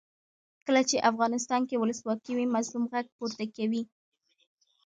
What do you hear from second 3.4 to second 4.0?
کوي.